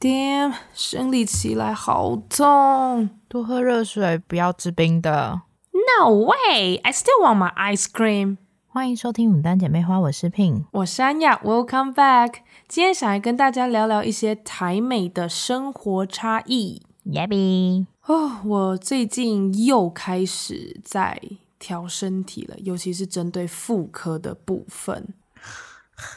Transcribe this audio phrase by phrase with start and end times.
[0.00, 5.42] Damn，生理期来好痛，多喝热水，不要吃冰的。
[5.72, 8.38] No way, I still want my ice cream.
[8.66, 11.36] 欢迎收听《牡丹姐妹花》，我是 Pin，我是安雅。
[11.44, 12.36] Welcome back，
[12.66, 16.80] 今天想来跟大家聊聊一些台美的生活差异。
[17.04, 21.20] Yabby，哦，我最近又开始在
[21.58, 25.12] 调身体了，尤其是针对妇科的部分，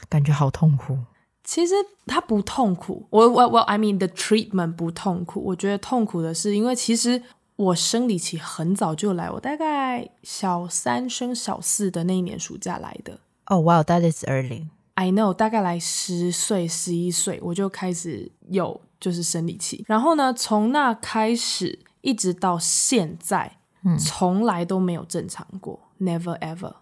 [0.07, 0.99] 感觉好痛苦。
[1.43, 1.73] 其实
[2.05, 5.41] 它不痛苦，我我我，I mean the treatment 不痛苦。
[5.43, 7.21] 我觉得痛苦的是，因为其实
[7.57, 13.19] 我生理期很早就来，我大概小三升小四的那一年暑假来的。
[13.45, 14.67] Oh wow, that is early.
[14.95, 26.73] I know，大概来十岁、十一岁我就开始有就是生理期，然后呢，从那开始一直到现在，嗯，从来都没有正常过，never ever。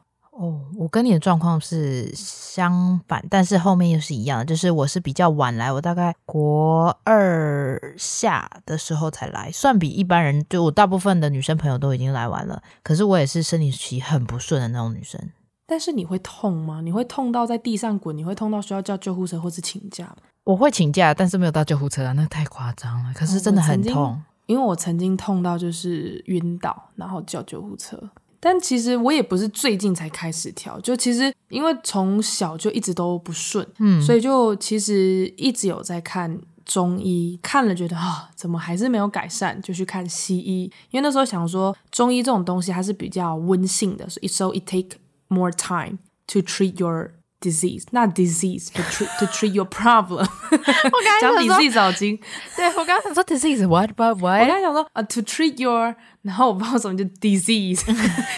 [0.41, 15.21] 哦，我跟你的状况是相反，但是后面又是一样的，就是我是比较晚来，我大概国二下的时候才来，算比一般人，就我大部分的女生朋友都已经来完了，可是我也是生理期很不顺的那种女生。
[15.67, 16.81] 但是你会痛吗？
[16.81, 18.17] 你会痛到在地上滚？
[18.17, 20.23] 你会痛到需要叫救护车或是请假吗？
[20.43, 23.13] 我会请假，但是没有到救护车啊，那太夸张了。
[23.13, 28.09] 可是真的很痛，因为我曾经痛到就是晕倒，然后叫救护车。
[28.43, 40.63] 但其实我也不是最近才开始调，就其实因为从小就一直都不顺，嗯，所以就其实一直有在看中医，看了觉得啊，怎么还是没有改善，就去看西医。
[40.89, 44.97] 因为那时候想说中医这种东西它是比较温性的，所以 so it take
[45.27, 50.25] more time to treat your disease，not disease，but treat to treat your problem。
[50.51, 52.17] 我刚刚讲 disease 早经，
[52.55, 54.41] 对我刚刚想说 disease，what about what？
[54.41, 55.95] 我刚刚想说啊，to treat your。
[56.21, 57.83] 然后我不知道什么就 disease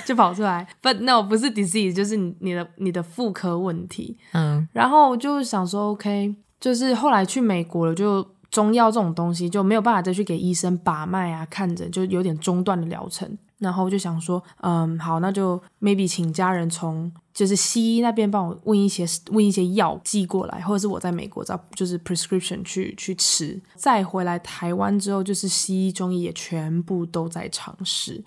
[0.05, 4.17] 就跑出来，but no 不是 disease，就是你你的你的妇科问题。
[4.31, 13.37] 嗯，然后我就想说 OK，就是后来去美国了，就中药这种东西就没有办法再去给医生把脉啊，看诊就有点中断的疗程。
[13.63, 23.59] 然后我就想说，嗯，好，那就 maybe 请家人从就是西医那边帮我问一些问一些药寄过来，或者是我在美国找就是 prescription 去去吃。
[23.75, 28.23] 再回来台湾之后，就是西医中医也全部都在尝试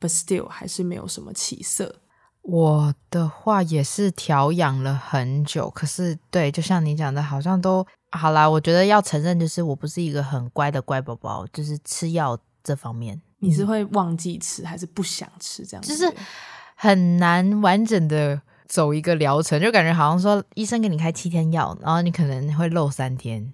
[0.00, 1.94] ，but still 还是没有什么起色。
[2.42, 8.48] 我的话也是调养了很久，可是对，就像你讲的，好像都好啦。
[8.48, 13.20] 我觉得要承认，就是我不是一个很乖的乖宝宝，就是吃药这方面。
[13.38, 15.96] 你是会忘记吃还是不想吃这样子？
[15.96, 16.12] 就是
[16.74, 23.52] 很难完整的走一个疗程，就感觉好像说医生给你开七天药，然后你可能会漏三天。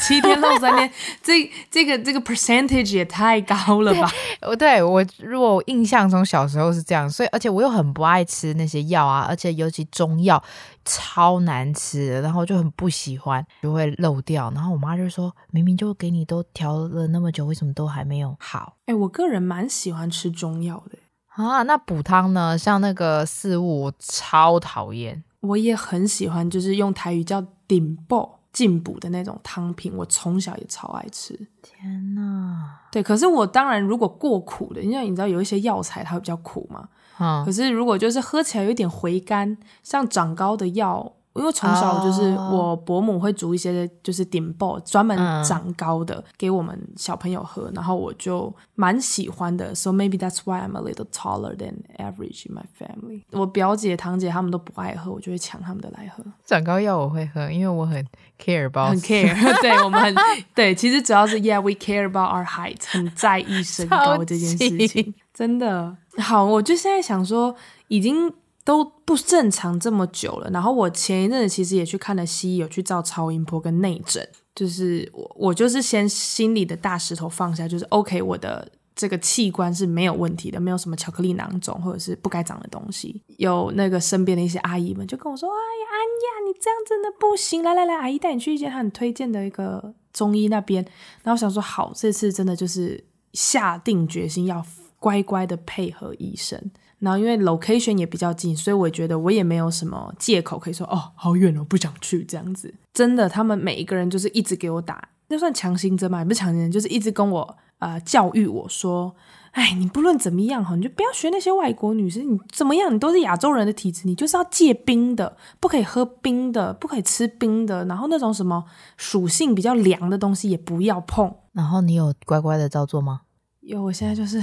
[0.00, 0.90] 七天漏三天，
[1.22, 4.10] 这这个这个 percentage 也太高了吧？
[4.42, 10.42] 我对我如果我印象中小时候是这样，所以而且我又很不爱吃那些药啊，而且尤其中药
[10.84, 14.50] 超难吃，然后就很不喜欢，就会漏掉。
[14.54, 20.98] 然后我妈就说：“明明就给你都调了那么久，为什么都还没有好？”哎、欸，我个人蛮喜欢吃中药的
[21.28, 21.62] 啊。
[21.64, 22.56] 那补汤呢？
[22.56, 25.22] 像那个四物，我超讨厌。
[25.40, 28.37] 我也很喜欢，就是用台语叫顶爆。
[28.58, 31.38] 进补的那种汤品，我从小也超爱吃。
[31.62, 36.88] 天哪，对，可是我当然如果过苦的，因为你知道有一些药材它会比较苦嘛。
[37.20, 41.12] 嗯，可是如果就是喝起来有点回甘，像长高的药。
[41.34, 49.72] 因为从小就是我伯母会煮一些就是顶爆专门长高的给我们小朋友喝，然后我就蛮喜欢的。
[49.72, 53.22] So maybe that's why I'm a little taller than average in my family。
[53.30, 56.24] 我表姐堂姐他们都不爱喝，我就会抢他们的来喝。
[56.44, 58.04] 长高药我会喝，因为我很
[58.38, 59.34] care about，很 care。
[59.62, 60.14] 对，我们很
[60.56, 65.14] 对，其实主要是 Yeah we care about our height，很在意身高这件事情。
[65.32, 67.54] 真的好，我就现在想说
[67.86, 68.32] 已经。
[68.68, 83.22] 都不正常这么久了，然后我前一阵子其实也去看了西医，有去照超音波跟内诊，就是我我就是先心里的大石头放下，就是 OK，我的这个器官是没有问题的，没有什么巧克力囊肿或者是不该长的东西。
[83.38, 90.84] 有那个身边的一些阿姨们就跟我说：“哎呀，安呀，你这样真的不行，来来来，阿姨带你去一间很推荐的一个中医那边。”
[91.24, 94.62] 然后我想说好，这次真的就是下定决心要
[94.98, 96.70] 乖乖的配合医生。
[96.98, 102.74] 然后因为 location 也比较近，所以我觉得我也没有什么借口可以说哦，好远哦，不想去这样子。
[102.92, 106.18] 真的，他们每一个人就是一直给我打，那算强心针嘛？
[106.18, 109.14] 也不是强心针，就是一直跟我呃教育我说，
[109.52, 118.64] 哎，你不论怎么样哈，你就不要学那些外国女生，你怎么样，你都是亚洲人的体质，你就是要戒冰的，不可以喝冰的，不可以吃冰的，然后那种什么
[118.96, 121.32] 属性比较凉的东西也不要碰。
[121.52, 123.20] 然后你有乖乖的照做吗？
[123.60, 124.42] 有，我现在就是。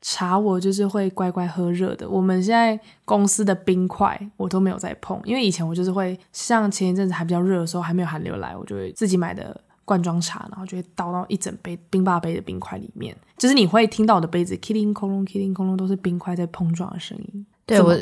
[0.00, 2.08] 茶我就是会乖乖喝热的。
[2.08, 17.46] 我们现在公司的冰块我都没有再碰，因为以前我就是会像前一阵子还比较热的时候，还没有寒流来，我就会自己买的罐装茶，然后就会倒到一整杯冰霸杯的冰块里面，就是你会听到我的杯子 “killing 空隆 killing 空隆”都是冰块在碰撞的声音。
[17.66, 17.96] 对我，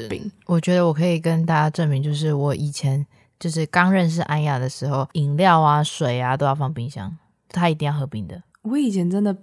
[0.47, 3.05] 我觉得我可以跟大家证明，就是我以前
[3.39, 7.17] 就是刚认识安雅的时候，饮料啊、水啊都要放冰箱，
[7.49, 8.43] 她一定要喝冰的。
[8.63, 9.37] 我以前真的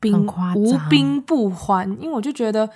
[0.00, 0.26] 不冰，
[0.56, 2.68] 无冰不欢，因为我就觉得，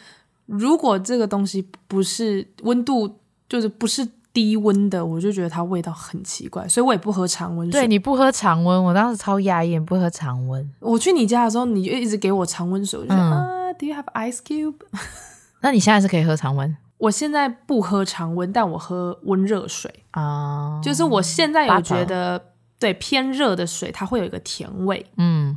[0.47, 3.19] 如果这个东西不是温度，
[3.49, 4.09] 就是不是。
[4.35, 7.81] 低温的，我就觉得它味道很奇怪，所以我也不喝常温水。
[7.81, 10.69] 对，你不喝常温，我当时超压抑，不喝常温。
[10.81, 14.75] 我去你家的时候，你就一直给我常温水，我就说啊，Do you have ice cube？
[15.63, 16.77] 那你现在是可以喝常温？
[16.99, 20.81] 我现在不喝常温，但我喝温热水啊。
[20.83, 22.47] 就是我现在有觉得，
[22.81, 25.07] 对偏热的水，它会有一个甜味。
[25.17, 25.57] 嗯，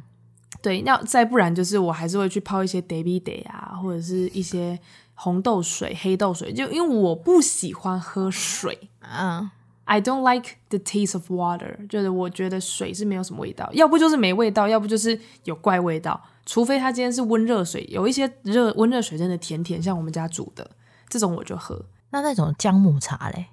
[0.62, 4.80] 对，要再不然就是我还是会去泡一些 Debbie Day 啊，或者是一些。
[5.20, 9.50] 红豆水、黑豆水，就因为我不喜欢喝水，嗯、
[9.86, 20.70] uh.，I don't like the taste of water，就是我觉得水是没有什么味道，要不就是没味道，要不就是有怪味道，除非它今天是温热水，有一些热温热水真的甜甜，像我们家煮的
[21.10, 21.84] 这种我就喝。
[22.12, 23.48] 那那种姜母茶嘞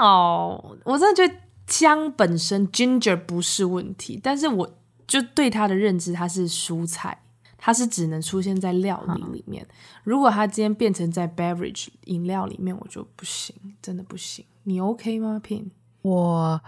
[0.00, 1.34] ？No，我真的觉得
[1.66, 4.74] 姜本身 ginger 不是问题，但是我
[5.06, 7.18] 就对它的认知，它是蔬菜。
[7.58, 9.74] 它是只能出现在料理里面，嗯、
[10.04, 14.44] 如果它今天变成在 beverage 饮料里面，我就不行，真的不行。
[14.64, 15.70] 你 OK 吗，Pin？
[16.02, 16.60] 我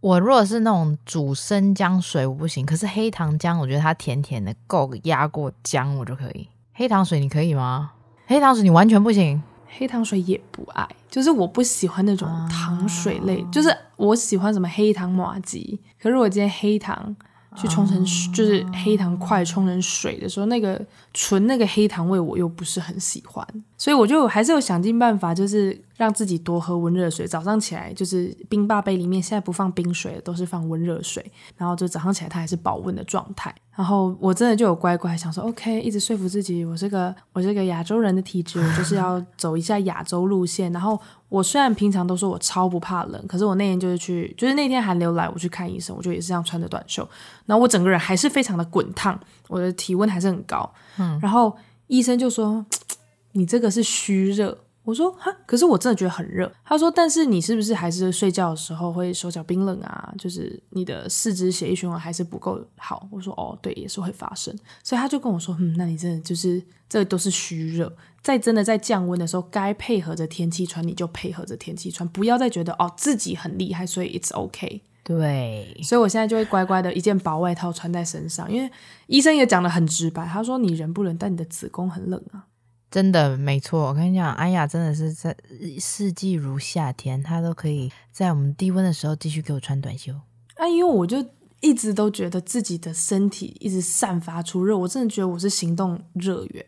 [0.00, 2.64] 我如果是那种煮生姜水，我不行。
[2.64, 6.46] 可是黑糖姜，我觉得它甜甜的，够压过姜，我就可以。
[6.74, 7.92] 黑糖水你可以吗？
[8.26, 9.42] 黑糖水你完全不行。
[9.66, 15.80] 黑糖水也不爱，就是我不喜欢那种糖水类，啊、就是我喜欢什么黑糖麻吉。
[15.98, 17.16] 可是我今天黑糖。
[17.54, 20.80] 去冲成就是黑糖块冲成水的时候，那个
[21.12, 23.46] 纯那个黑糖味我又不是很喜欢，
[23.76, 27.26] 所以我就还是有想尽办法，就是让自己多喝温热水。
[27.26, 31.24] 早上起来就是冰霸杯里面现在不放冰水，都是放温热水，
[31.56, 33.54] 然后就早上起来它还是保温的状态。
[33.74, 40.70] 然后我真的就有乖乖想说，OK，一直说服自己，我是个我是个亚洲人的体质，我就是要走一下亚洲路线。
[40.72, 41.00] 然后
[41.32, 47.08] 我虽然平常都说我超不怕冷，可是我那天就是去，就是那天寒流来，我去看医生，我就也是这样穿着短袖，
[47.46, 49.18] 然后我整个人还是非常的滚烫，
[49.48, 50.70] 我的体温还是很高。
[50.98, 51.56] 嗯，然后
[51.86, 52.62] 医生就说，
[53.32, 54.58] 你这个是虚热。
[54.84, 56.50] 我说哈，可是我真的觉得很热。
[56.64, 60.12] 他说，但是你是不是还是睡觉的时候会手脚冰冷啊？
[60.18, 63.08] 就是你的四肢血液循环还是不够好。
[63.10, 64.52] 我说哦，对，也是会发生。
[64.82, 67.94] 所以他就跟我说，嗯，那你真的就是这都是虚热。
[68.22, 74.80] 在真的在降温的时候，该配合着天气穿，你就配合着天气穿，不要再觉得哦自己很厉害，所以 it's okay。
[75.04, 78.70] 对，所以我现在就会乖乖的一件薄外套穿在身上，因为
[79.06, 82.46] 医生也讲的很直白，他说你人不冷，但你的子宫很冷啊。
[82.92, 85.34] 真的没错，我跟你讲，安雅真的是在
[85.80, 90.12] 四季如夏天，她都可以在我们低温的时候继续给我穿短袖。
[90.56, 91.24] 啊，因为我就
[91.60, 96.62] 一直都觉得自己的身体一直散发出热，我真的觉得我是行动热源。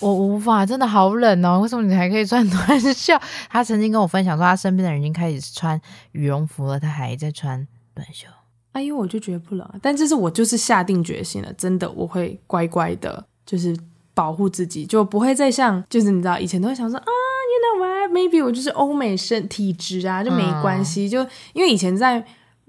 [0.00, 1.60] 我无法，真的好冷哦！
[1.60, 3.14] 为什么你还可以穿 短袖？
[3.48, 5.80] 她曾经跟我分享说，她身边的人已经开始穿
[6.10, 7.64] 羽绒服了，她还在穿
[7.94, 8.26] 短袖。
[8.72, 13.76] 啊，因为我就觉得不冷，但这是我就是下定决心了，真的我会乖乖的，就是。
[14.14, 21.06] 保护自己就不会再像，就是你知道以前都会想说啊，you know what，maybe 我就是欧美身体质啊，就没关系。
[21.06, 22.24] 嗯、就因为以前在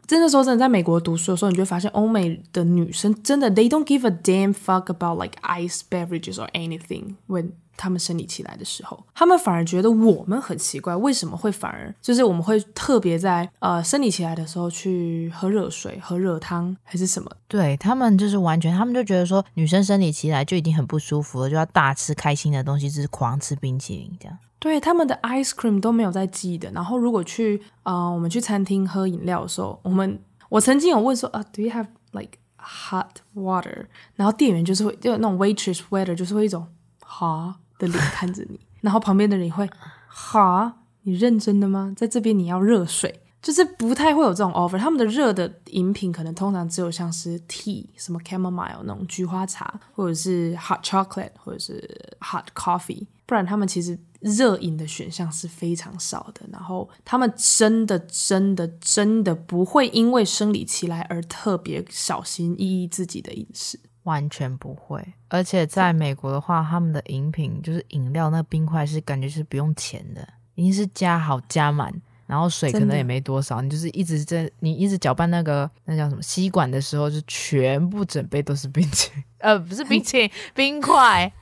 [0.07, 17.29] 真的说真的，在美国读书的时候，你就发现欧美的女生真的，they don't give a damn fuck about like ice beverages or anything when 他们生理期来的时候，他们反而觉得我们很奇怪，为什么会反而就是我们会特别在呃生理期来的时候去喝热水、喝热汤还是什么？
[17.47, 24.37] 对，他们就是完全，他们就觉得说女生生理期来就已经很不舒服了，就要大吃开心的东西，就是狂吃冰淇淋这样。
[24.59, 26.71] 对，他们的 ice cream 都没有在记的。
[26.71, 30.19] 然后如果去呃我们去餐厅喝饮料的时候，我们
[30.49, 33.85] 我曾经有问说啊，Do you have like hot water？
[34.15, 36.67] 然后店员就是会就那种 waitress waiter 就是会一种
[37.01, 37.55] 哈。
[37.77, 39.69] 的脸看着你，然后旁边的人会，
[40.07, 41.93] 哈，你认真的吗？
[41.93, 44.77] 在这边你要热水，就是不太会有这种 offer。
[44.77, 53.05] 他们的热的饮品可能通常只有像是 tea，什么 chamomile 那种菊花茶，或者是 hot chocolate，或者是 hot coffee。
[53.25, 56.41] 不然他们其实热饮的选项是非常少的。
[56.51, 63.79] 然后他们真的真的真的不会因为生理期来而特别小心翼翼自己的饮食。
[64.03, 71.91] 完全不会，而且在美国的话，他们的饮品就是饮料，那冰块是感觉是不用钱的，已经是加好加满，
[72.27, 81.33] 然后水可能也没多少，你就是一直在你一直搅拌那个那叫什么吸管的时候，就全部整杯都是冰淇淋，呃，不是冰淇淋，冰块，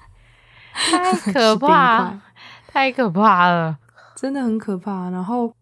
[0.92, 2.20] 太可怕，
[2.68, 3.78] 太可怕了，
[4.16, 5.10] 真的很可怕。
[5.12, 5.54] 然后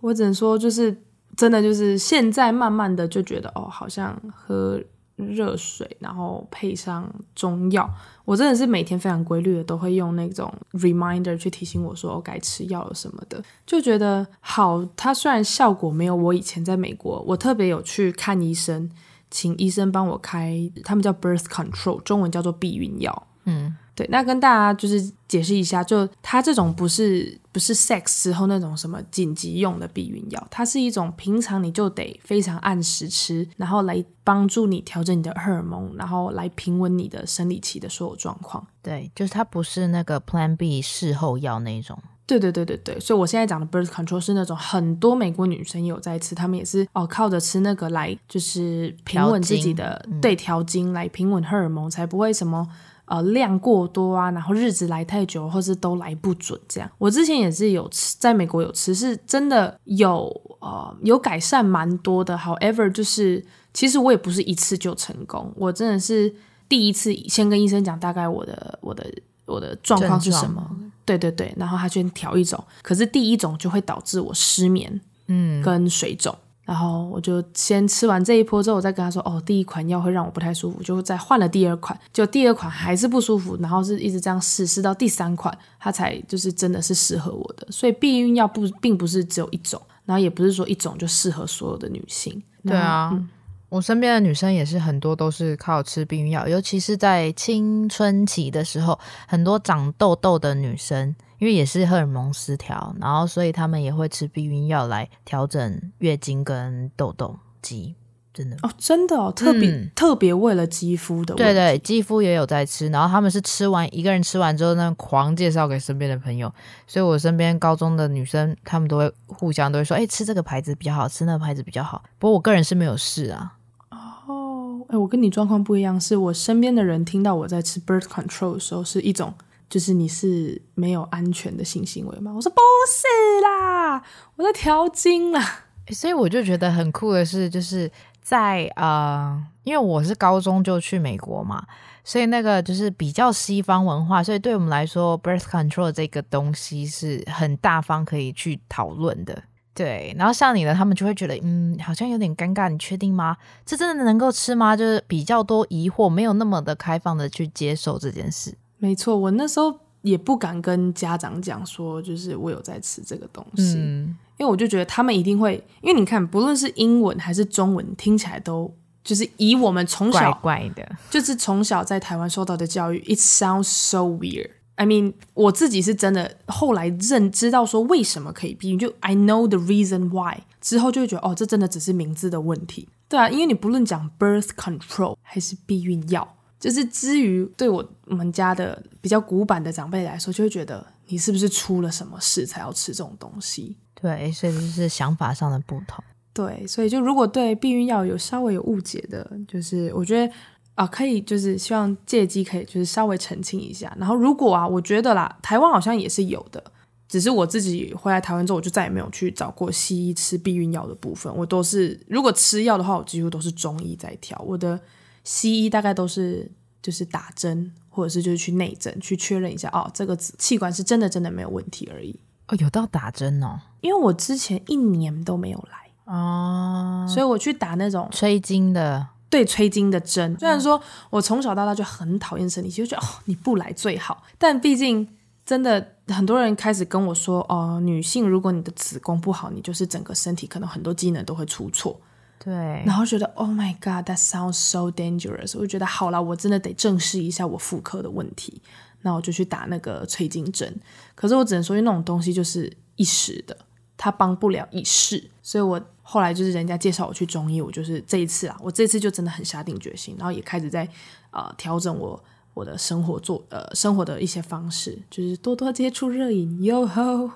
[0.00, 0.96] 我只能说，就是
[1.36, 4.80] 真的就是现在慢慢的就觉得哦，好像喝
[5.16, 7.90] 热水，然后配上中药，
[8.24, 14.86] 我真的是每天非常规律的都会用那种 reminder 去提醒我说我该吃药了什么的，就觉得好。
[14.96, 18.88] 它虽然效果没有我以前在美国，我特别有去看医生，
[19.28, 23.26] 请医生帮我开，他们叫 birth control，中文叫做避孕药。
[23.44, 23.76] 嗯。
[23.98, 38.64] 对，那跟大家就是解释一下，就它这种不是不是 sex 之后那种什么紧急用的避孕药，它是一种平常你就得非常按时吃，然后来帮助你调整你的荷尔蒙，然后来平稳你的生理期的所有状况。
[38.80, 41.98] 对，就是它不是那个 Plan B 事后药那种。
[42.24, 52.68] 对对对对对，所以我现在讲的 birth control 是那种很多美国女生也有在吃，她们也是哦靠着吃那个来就是平稳自己的对，调经来平稳荷尔蒙，才不会什么。
[53.08, 56.90] 呃，量过多啊，然后日子来太久，或是都来不准这样。
[56.98, 60.28] 我之前也是有吃，在美国有吃，是真的有
[60.60, 62.36] 呃有改善蛮多的。
[62.36, 66.34] However，就是其实我也不是一次就成功，我真的是
[66.68, 69.06] 第一次先跟医生讲大概我的我的
[69.46, 70.70] 我的状况是什么，
[71.06, 76.34] 对对对，然后他先调一种，可是第一种就会导致我失眠，嗯，跟水肿。
[76.34, 81.98] 嗯然后我就先吃完这一波之后，我再跟他说：“哦，第一款药会让我不太舒服，就再换了第二款。
[82.12, 87.66] 就第二款还是不舒服，然后是一直这样试试到第三款，它才就是真的是适合我的。
[87.70, 92.42] 所以避孕药不并不是只有一种，然后也不是说一种就适合所有的女性。
[92.62, 93.26] 对啊，嗯，
[93.70, 107.94] 我身边的女生也是很多都是靠吃避孕药，尤其是在青春期的时候，很多长痘痘的女生。”因为也是荷尔蒙失调，然后所以他们也会吃避孕药来调整月经跟痘痘肌，
[108.34, 116.52] 真的哦，真的哦，特别、嗯、特别为了肌肤的对对，肌肤也有在吃，然后他们是吃完一个人吃完之后，那狂介绍给身边的朋友，
[116.86, 122.02] 所以我身边高中的女生，她们都会互相都会说，哎，吃这个牌子比较好，吃那个牌子比较好。
[122.18, 123.54] 不过我个人是没有试啊。
[123.90, 129.32] 哦，哎，我跟你状况不一样，是我身边的人听到我在吃 birth control 的时候，是一种。
[129.68, 132.32] 就是你是没有安全的性行为吗？
[132.34, 134.02] 我说不是啦，
[134.36, 135.64] 我在调经啦。
[135.90, 141.64] 所以我就觉得很酷的是，就是在呃，因为我是高中就去美国嘛，
[142.04, 149.42] 所以那个就是比较西方文化，所以对我们来说，birth control 这个东西是很大方可以去讨论的。
[149.72, 153.36] 对，然后像你的，他们就会觉得，嗯，好像有点尴尬，你确定吗？
[153.64, 154.76] 这真的能够吃吗？
[154.76, 158.54] 就是比较多疑惑，没有那么的开放的去接受这件事。
[158.78, 174.50] 没错，我那时候也不敢跟家长讲说，就是我有在吃这个东西，嗯，因为我就觉得他们一定会，因为你看，不论是英文还是中文，听起来都就是以我们从小怪怪的，就是从小在台湾受到的教育，it sounds so weird。
[174.76, 186.36] I mean，我自己是真的后来认知到说为什么可以避孕，就 I know the reason why 之后就会觉得哦，这真的只是名字的问题，对啊，因为你不论讲 birth control 还是避孕药。
[186.58, 193.76] 就是至于对我们家的比较古板的长辈来说，就会觉得你是不是出了什么事才要吃这种东西？
[193.94, 196.02] 对，所以就是想法上的不同。
[196.32, 200.32] 对，所以就如果对避孕药有稍微有误解的，就是我觉得
[200.74, 203.96] 啊，可以就是希望借机可以就是稍微澄清一下。
[203.98, 206.62] 然后如果啊，我觉得啦，台湾好像也是有的，
[207.08, 211.32] 只是我自己回来台湾之后，我就再也没有去找过西医吃避孕药的部分。
[211.36, 214.80] 我都是如果吃药的话，我几乎都是中医在调我的。
[215.30, 222.18] 西医大概都是就是打针，或者是就是去内诊去确认一下哦，这个器官是真的真的没有问题而已。
[222.46, 230.34] 哦，有到打针哦，因为我之前一年都没有来哦，所以我去打那种催经的，对，催经的针。
[230.38, 230.80] 虽然说
[231.10, 235.06] 我从小到大就很讨厌生理期，就觉得哦你不来最好，但毕竟
[235.44, 242.00] 真的很多人开始跟我说哦，女性如果你的子宫不好，你就是整个身体可能很多机能都会出错。
[242.38, 242.52] 对，
[242.86, 245.56] 然后觉得 Oh my God, that sounds so dangerous。
[245.56, 248.62] 我就觉得好了，我真的得正视一下我妇科的问题。
[249.02, 250.74] 那我就去打那个催经针。
[251.14, 253.56] 可是我只能说，因为那种东西就是一时的，
[253.96, 255.30] 它帮不了一世。
[255.42, 260.88] 所以我后来就是人家介绍我去中医，我就是这一次啊，我这次就真的很下定决心，然后也开始在
[261.30, 262.22] 呃调整我
[262.54, 267.30] 我的生活做呃生活的一些方式，就是多多接触热饮哟吼。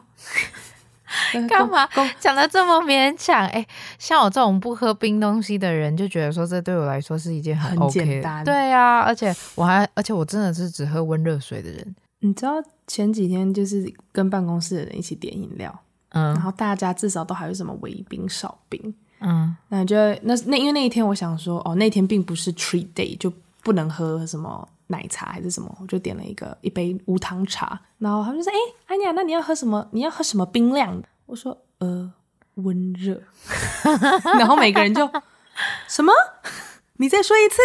[1.49, 3.47] 干嘛讲得这么勉强？
[3.49, 3.67] 哎，
[3.99, 8.45] 像我这种不喝冰东西的人，就觉得说这对我来说是一件很 OK 的，很简单。
[8.45, 11.95] 对呀，而且我还，而且我真的是只喝温热水的人。
[12.21, 12.55] 你知道
[12.87, 15.77] 前几天就是跟办公室的人一起点饮料，
[16.11, 24.69] 嗯，然后大家至少都还有什么微冰、少冰，嗯，那就那那因为那一天我想说，哦，那天并不是 treat day，就不能喝什么。
[24.89, 28.59] 奶茶还是什么，我就点了一个一杯无糖茶，然后他们就说：“哎，
[28.89, 29.89] 安妮亚，那你要喝什么？
[29.93, 32.13] 你要喝什么冰凉的？”我说：“呃，
[32.57, 33.23] 温热。
[34.39, 35.11] 然后每个人就
[35.89, 36.13] 什么？
[36.99, 37.57] 你再说一次？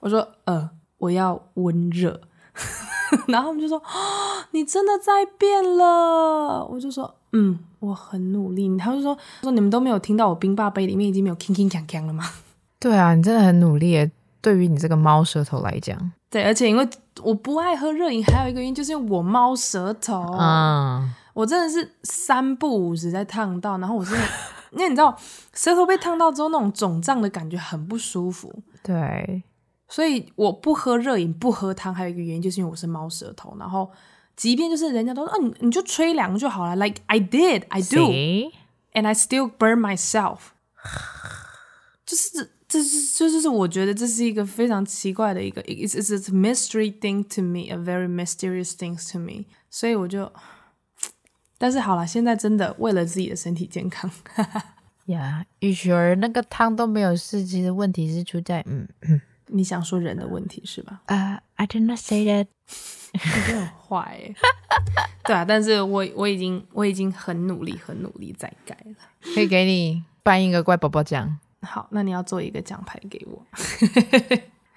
[0.00, 2.22] 我说呃，我要温热。
[3.28, 3.82] 然后他们就说
[4.52, 12.24] ：“你真的在变了。”我就说：“嗯，我很努力。”他就说：“说你们都没有听到我冰霸杯里面已经没有铿铿锵锵了吗？”
[12.80, 14.10] 对啊，你真的很努力耶。
[14.40, 16.88] 对于你这个猫舌头来讲，对，而且因为
[17.22, 24.26] 我不爱喝热饮，还有一个原因就是因为我猫舌头啊，我真的是三不五时在烫到，然后我真的，
[24.72, 25.18] 因为你知道
[25.54, 28.62] 舌头被烫到之后那种肿胀的感觉很不舒服。
[28.82, 29.42] 对。
[29.88, 33.54] 所以我不喝热饮，不喝汤，还有一个原因就是因为我是猫舌头。
[33.58, 33.90] 然后，
[34.34, 38.10] 即便就是人家都说，啊，你你就吹凉就好了，like I did, I do,
[38.94, 40.38] and I still burn myself。
[42.06, 49.44] 就是这，这是，这就是我觉得这是一个非常奇怪的一个，it's it's a mystery thing to me, a very mysterious thing to me。
[49.68, 50.32] 所以我就，
[51.62, 54.10] 但是好了，现在真的为了自己的身体健康，
[55.06, 59.20] 呀，雨雪儿那个汤都没有事，其实问题是出在，嗯嗯。
[59.46, 61.02] 你想说人的问题是吧？
[61.06, 62.48] 啊、uh,，I did not say that。
[63.14, 64.34] 你很坏哎。
[65.22, 68.94] 对啊，但是我我已经我已经很努力很努力在改了。
[69.32, 71.38] 可以给你颁一个乖宝宝奖。
[71.60, 73.46] 好，那你要做一个奖牌给我。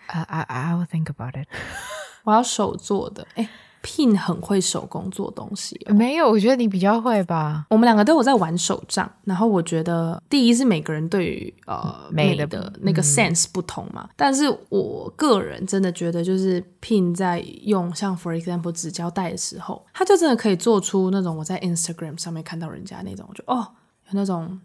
[0.06, 1.48] 啊啊啊！I will think about it。
[2.26, 3.28] 我要手做的。
[3.34, 3.50] 哎。
[3.86, 5.80] Pin 很会手工做东西。
[5.86, 7.68] 哦，没有，我觉得你比较会吧。
[7.70, 23.68] 我们两个都有在玩手账，然后我觉得第一是每个人对于呃美的那个 sense 不同嘛，嗯，但是我个人真的觉得，就是 Pin 在用像 for example 纸胶带的时候，他就真的可以做出那种我在 Instagram 上面看到人家那种，就哦
[24.08, 24.60] 有那种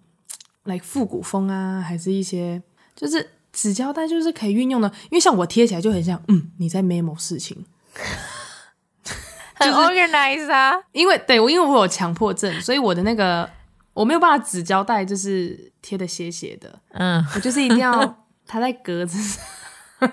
[0.65, 2.63] like 复古风啊，还是一些
[2.97, 7.67] 就是纸胶带就是可以运用的，因为像我贴起来就很像嗯你在 memo 事情。
[9.61, 13.49] 很 organize 啊，因为对我，因为我有强迫症，所以我的那个
[13.93, 20.11] 我没有办法纸胶带就是贴的斜斜的，嗯，我就是一定要 它在格子上，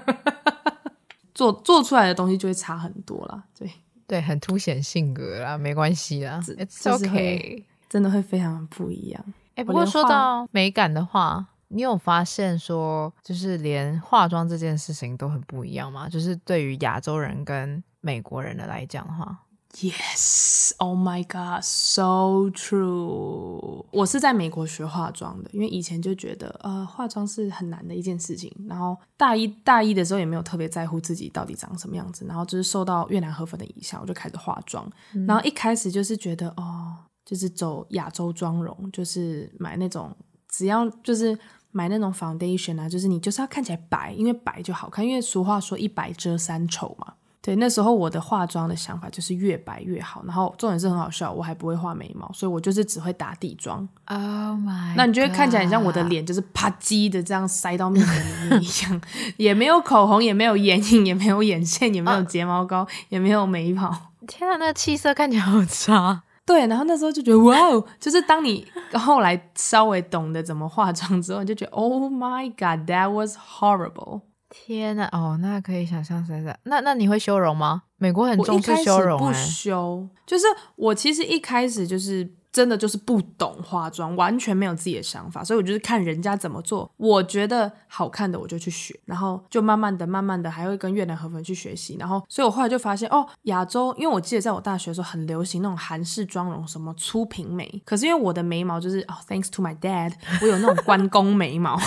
[1.34, 3.44] 做做出来的东西就会差很多啦。
[3.58, 3.72] 对
[4.06, 9.24] 对，很凸显性格啦，没关系啦，It's okay，真的会非常不一样。
[9.56, 16.08] 哎、欸，不过说到美感的话，你有发现说，就是连化妆这件事情都很不一样吗？
[16.08, 19.38] 就是对于亚洲人跟美国人的来讲的话
[19.74, 23.86] ，Yes，Oh my God，so true。
[23.92, 34.90] 我是在美国学化妆的，因为以前就觉得呃化妆是很难的一件事情，然后大一大一的时候也没有特别在乎自己到底长什么样子，然后就是受到越南河粉的影响，我就开始化妆。
[35.14, 40.16] 嗯、然后一开始就是觉得哦，就是走亚洲妆容，就是买那种
[40.50, 41.38] 只要就是
[41.72, 47.14] 买那种 foundation 啊，就是你就是要看起来白，因为白就好看，因为俗话说一白遮三丑嘛。
[47.48, 53.88] 对，那时候我的化妆的想法就是越白越好，然后重点是很好笑，我还不会画眉毛，所以我就是只会打底妆。
[54.04, 54.94] Oh my！
[54.98, 59.02] 那你觉得看起来很像我的脸就是啪叽的这样塞到面膜里面一样，
[59.38, 62.90] 也没有口红，也没有眼影，也没有眼线，也没有睫毛膏，oh.
[63.08, 63.98] 也没有眉毛。
[64.28, 66.24] 天啊，那个气色看起来好差。
[66.46, 74.24] 对，然后那时候就觉得哇哦，就是当你后来稍微懂得怎么化妆之后，你就觉得 Oh my God，that was horrible。
[74.50, 77.84] 天呐，哦，那可以想象一下，那那你会修容吗？
[77.98, 101.78] 美国很重视修容，不修，就是我其实一开始就是真的就是不懂化妆，完全没有自己的想法，所以我就是看人家怎么做，我觉得好看的我就去学，然后就慢慢的、慢慢的还会跟越南河粉去学习，然后所以我后来就发现哦，亚洲，因为我记得在我大学的时候很流行那种韩式妆容，什么粗平眉，可是因为我的眉毛就是哦，thanks to my dad，我有那种关公眉毛。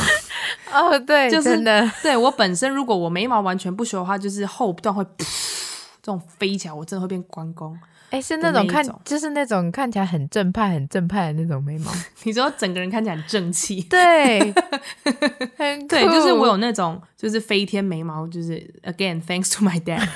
[0.72, 5.08] 哦，对， 就是真的，对我本身，如果我眉毛完全不修的话，就是后段会噗
[6.02, 7.78] 这种飞起来，我真的会变关公。
[8.10, 11.92] 哎，是那种看，就是那种看起来很正派、很正派的那种眉毛。
[12.24, 14.52] 你说整个人看起来很正气，对，
[15.88, 20.08] 对，就是我有那种就是飞天眉毛，就是 again thanks to my dad。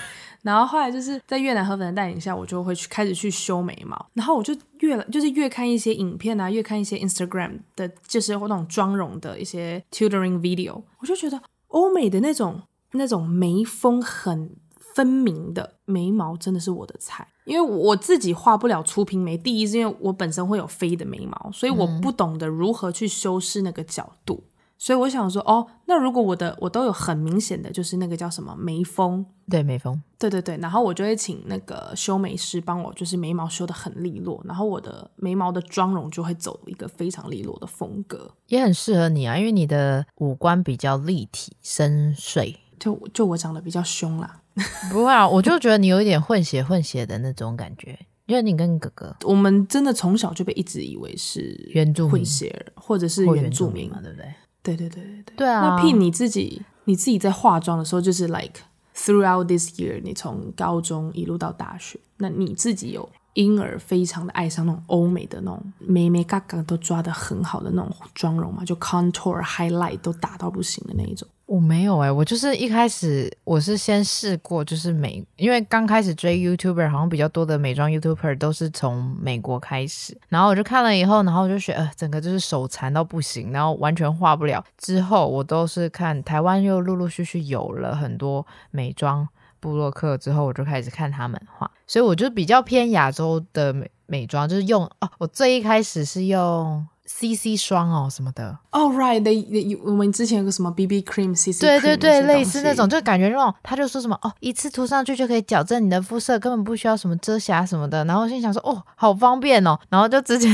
[0.45, 4.07] 然后后来就是在越南河粉的带领下，我就会去开始去修眉毛。
[4.13, 12.61] 然后我就越就是越看一些影片啊，越看一些 Instagram 的，就是那种妆容的一些 tutoring video，我就觉得欧美的那种
[12.93, 17.27] 那种眉峰很分明的眉毛真的是我的菜。
[17.47, 24.45] 因为我自己画不了粗平眉，第一是因为我本身会有飞的眉毛，所以我不懂得如何去修饰那个角度。
[24.85, 44.43] 所以我想说，哦，那如果我的我都有很明显的就是那个叫什么眉峰，对眉峰，对对对，然后我就会请那个修眉师帮我，就是眉毛修的很利落，然后我的眉毛的妆容就会走一个非常利落的风格，也很适合你啊，因为你的五官比较立体深邃，就就我长得比较凶啦，
[44.93, 47.99] 不会啊，我就觉得你有一点混血混血的那种感觉。
[48.27, 54.27] 因为你跟哥哥，我们真的从小就被一直以为是原住民混血儿，或者是原住民嘛，对不对？
[54.65, 55.37] 对对对对对。
[55.37, 55.61] 对啊。
[55.61, 58.55] 那 Pin 你自己，你自己在化妆的时候，就是 like
[58.97, 68.65] throughout this year，你从高中一路到大学，那你自己有因而非常的爱上那种欧美的那种美美嘎嘎都抓的很好的那种妆容嘛？
[68.65, 71.29] 就 contour highlight 都打到不行的那一种。
[71.47, 84.65] 我没有哎、我就是一开始我是先试过，就是美，因为刚开始追 YouTuber，好像比较多的美妆 YouTuber 都是从美国开始，然后我就看了以后，然后我就觉得呃，整个就是手残到不行，然后完全画不了。
[84.79, 89.29] 之后我都是看台湾又陆陆续续有了很多美妆
[89.61, 96.87] 部落客，之后我就开始看他们画，所以我就比较偏亚洲的美美妆，就是用哦，我最一开始是用。
[97.07, 108.05] CC 霜哦什么的哦、oh,，right，的我们之前有个什么 BB cream，CC cream 对对对，类似那种，就感觉那种，他就说什么哦，一次涂上去就可以矫正你的肤色，根本不需要什么遮瑕什么的。
[108.07, 110.49] 然后我心想说哦，好方便哦，然后就直接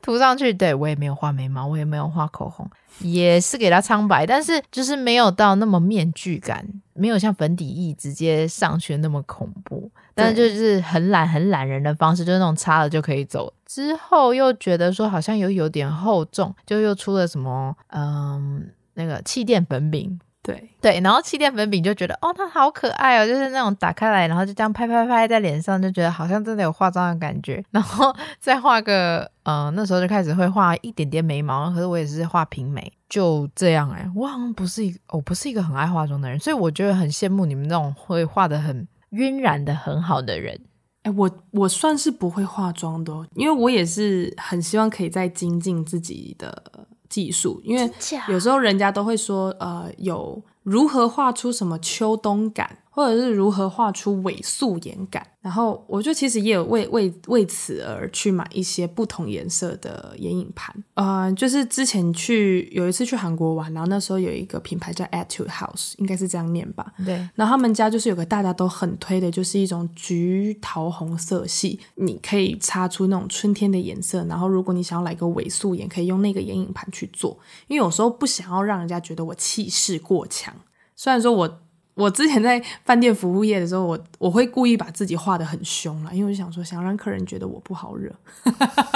[0.00, 0.54] 涂上去。
[0.54, 6.64] 对，我也没有画眉毛，我也没有画口红，也是给它苍白，但是就是没有到那么面具感，
[6.94, 9.90] 没有像粉底液直接上去那么恐怖。
[10.16, 13.52] 但就是很懒很懒人的方式，就是那种擦了就可以走。
[13.66, 27.62] 之后又觉得说好像又有点厚重，就又出了什么嗯那个气垫粉饼，对对，然后气垫粉饼就觉得哦它好可爱哦，就是那种打开来然后就这样拍拍拍在脸上，就觉得好像真的有化妆的感觉。
[27.70, 38.86] 然后再画个嗯那时候就开始会画一点点眉毛，可是我也是画平眉，就这样哎、欸，我好像不是一我不是一个很爱化妆的人，所以我觉得很羡慕你们那种会画的很。
[39.16, 40.60] 晕染的很好的人，
[41.02, 47.90] 哎、欸，我我算是不会化妆的，因为我也是很希望可以再精进自己的技术，因为
[48.28, 52.78] 有时候人家都会说，呃，有如何画出什么秋冬感。
[52.96, 66.90] 或者是如何画出伪素颜感，然后我就其实也有为为为此而去买一些不同颜色的眼影盘，呃，就是之前去有一次去韩国玩，然后那时候有一个品牌叫 Etude House，应该是这样念吧？
[67.04, 67.16] 对。
[67.34, 74.24] 然后他们家就是有个大家都很推的，就是一种橘桃红色系，你可以擦出那种春天的颜色。
[74.24, 80.54] 然后如果你想要来个伪素颜，可以用那个眼影盘去做，因为有时候不想要让人家觉得我气势过强，
[80.96, 81.60] 虽然说我。
[81.96, 88.12] 我之前在饭店服务业的时候，我我会故意把自己画得很凶啦，因为我就想说，想让客人觉得我不好惹。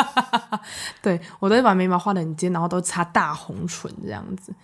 [1.01, 4.55] 对，我都会把眉毛画得很尖，然后都擦大红唇这样子。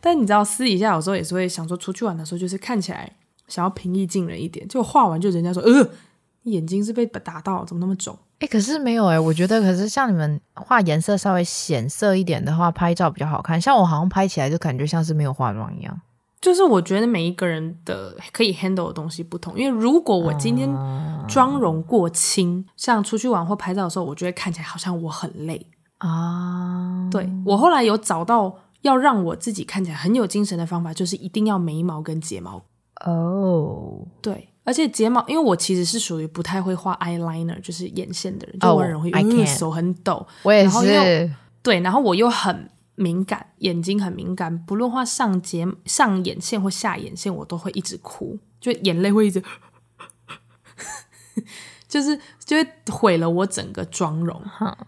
[0.00, 3.10] 但你知道，私底下有时候也是会想说，出去玩的时候就是看起来
[3.48, 5.90] 想要平易近人一点，就画完就人家说，呃，
[6.44, 8.16] 眼睛是被打到，怎么那么肿？
[8.38, 13.60] 哎、可是没有哎、我觉得可是像你们画颜色稍微显色一点的话，拍照比较好看。
[13.60, 16.00] 像我好像拍起来就感觉像是没有化妆一样。
[16.46, 20.72] 就是我觉得每一个人的可以 handle 的东西不同，因为如果我今天
[21.26, 25.66] 妆容过轻，像出去玩或拍照的时候，我就会看起来好像我很累
[25.98, 27.08] 啊。
[27.10, 32.62] 对，我后来有找到要让我自己看起来很有精神的方法，就是一定要眉毛跟睫毛
[33.04, 34.06] 哦。
[34.22, 40.66] 对，而且睫毛，因为我其实是属于不太会画 eyeliner，就是眼线的人，就我很容易因为手很抖，我也是。
[40.66, 41.30] 然后又
[41.60, 42.70] 对，然后我又很。
[42.96, 49.42] 敏感，眼睛很敏感，不论画上睫、上眼线或下眼线，我都会一直哭，就眼泪会一直，
[51.86, 54.42] 就是就会毁了我整个妆容。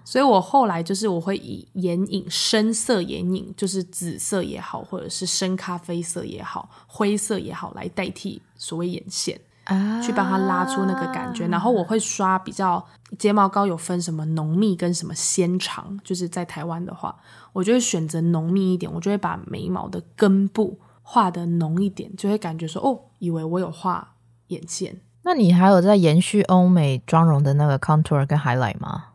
[0.04, 9.40] 所以我后来就是我会以眼影深色眼影，就是紫色也好，或者是深咖啡色也好，灰色也好，来代替所谓眼线。
[10.02, 12.84] 去帮他拉出那个感觉，然后我会刷比较
[13.18, 17.14] 睫毛膏，有分什么浓密跟什么纤长，就是在台湾的话，
[17.52, 24.14] 我就会选择浓密一点，我就会把眉毛的根部画的浓一点，就会感觉说哦，以为我有画
[24.48, 25.00] 眼线。
[25.24, 29.07] 那你还有在延续欧美妆容的那个 contour 跟 highlight 吗？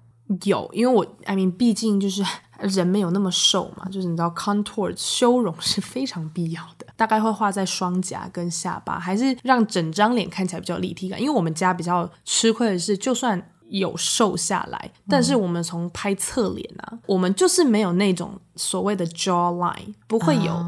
[0.44, 2.24] 有，因为我 I mean 毕竟就是。
[2.60, 6.88] 人没有那么瘦嘛，就是你知道，contour 修容是非常必要的。
[6.96, 11.20] 大概会画在双颊跟下巴，还是让整张脸看起来比较立体感。
[11.20, 20.66] 因为我们家比较吃亏的是，就算有瘦下来，但是我们从拍侧脸啊，嗯、我们就是没有那种所谓的 jawline，不会有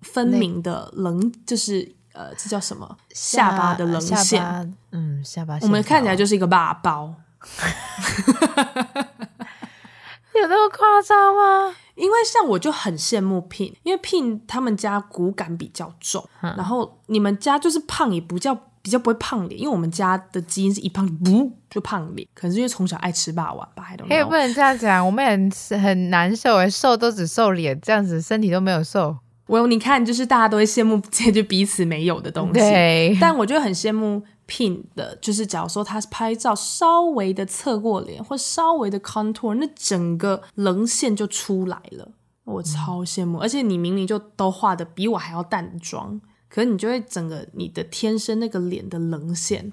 [0.00, 2.96] 分明的棱，嗯、就是呃，这叫什么？
[3.10, 4.74] 下巴的棱线。
[4.92, 5.58] 嗯，下巴。
[5.60, 7.14] 我们看起来就是一个霸包。
[10.34, 11.72] 有那么夸张吗？
[11.94, 18.52] 因为像我就很羡慕 Pin，因为 Pin 他们家骨感比较重，嗯、然后你们家就是胖也不叫
[18.82, 25.48] 比较不会胖脸，因为我们家的基因是一胖不就胖脸，可能是因为从小爱吃霸王吧，还也不能这样讲，我们很
[25.80, 29.16] 很难受哎，瘦都只瘦脸，这样子身体都没有瘦。
[29.46, 30.98] 我你看，就是大家都会羡慕
[31.32, 42.12] 就彼此没有的东西，但我就很羡慕 Pin 的，就是假如说他是拍照稍微的侧过脸或稍微的 contour，那整个棱线就出来了。
[42.44, 49.72] 我超羡慕，而且你明明就都画的比我还要淡妆，可是你就会整个你的天生那个脸的棱线，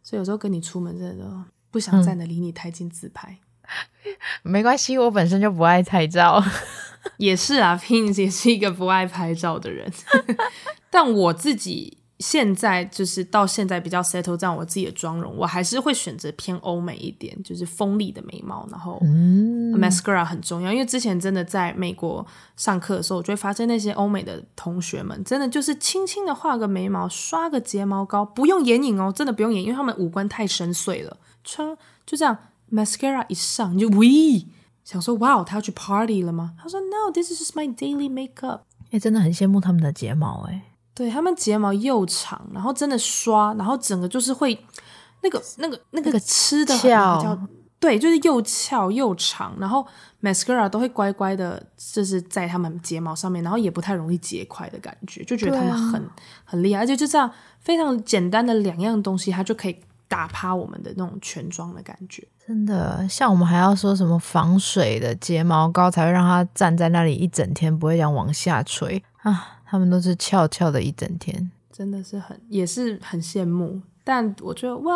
[0.00, 1.30] 所以有时候跟你出门真的都
[1.72, 3.38] 不想站的离你太近自拍。
[3.64, 6.40] 嗯、没关系，我本身就不爱拍照。
[7.18, 9.92] 也是啊，Pin 也是一个不爱拍照的人，
[10.88, 11.98] 但我自己。
[12.26, 18.98] 现在就是到现在比较 settle 这样，我自己的妆容，我还是会选择偏欧美一点，就是锋利的眉毛，然后
[19.78, 20.72] mascara 很重要。
[20.72, 31.18] 因为之前真的在美国上课的时候，我就会发现那些欧美的同学们，真的就是轻轻的画个眉毛，刷个睫毛膏，不用眼影哦，真的不用眼影，因为他们五官太深邃了。
[31.44, 32.38] 穿就这样
[32.72, 34.46] mascara 一上，你就喂，
[34.82, 36.54] 想说哇哦，他要去 party 了吗？
[36.58, 38.60] 他说 No，this is just my daily makeup。
[38.92, 40.62] 哎，真的很羡慕他们的睫毛哎。
[40.94, 44.56] 对，他们睫毛又长，然后真的刷，然后整个就是会
[45.22, 47.38] 那个那个那个吃的很比较
[47.80, 49.86] 对，就是又翘又长，然后
[50.22, 57.30] mascara 都会乖乖的，就是在他们睫毛上面，然后也不太容易结块的感觉，就觉得他们很、啊、很厉害，而且就这样
[57.60, 59.76] 非常简单的两样东西，它就可以
[60.08, 62.26] 打趴我们的那种全妆的感觉。
[62.46, 69.60] 真的，像我们还要说什么防水的睫毛膏才会让它站在那里一整天不会这样往下垂啊。
[69.74, 73.82] 他们都是翘翘的一整天，真的是很也是很羡慕。
[74.04, 74.92] 但我觉得，哇，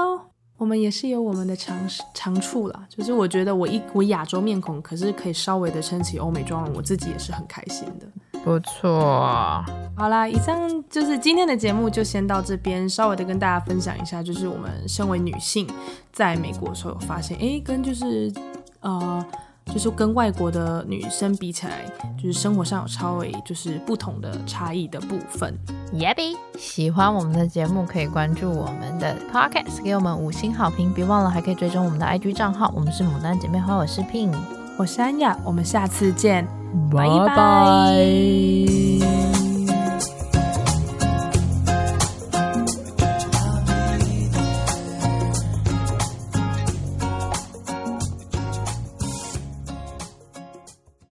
[0.56, 1.76] 我们也是有我们的长
[2.14, 2.86] 长处啦。
[2.88, 8.06] 就是我觉得我一我亚洲面孔，可是可以稍微的撑起欧美妆容，我自己也是很开心的。
[8.44, 9.64] 不错，
[9.96, 10.56] 好啦，以上
[10.88, 15.68] 就是今天的节目，就先到这边，稍微的跟大家分享一下，就是我们身为女性
[16.12, 18.32] 在美国的时候有发现，哎，跟就是
[18.78, 19.26] 呃。
[19.72, 21.85] 就是跟外国的女生比起来，
[22.16, 25.57] 就是生活上有稍微就是不同的差异的部分。
[25.92, 30.92] Yabby，喜欢我们的节目可以关注我们的 Podcast，给我们五星好评。
[30.92, 32.72] 别忘了还可以追踪我们的 IG 账号。
[32.74, 34.35] 我们是牡丹姐妹花，我是 Pin，
[34.76, 36.46] 我是安雅，我们下次见，
[36.90, 38.97] 拜拜。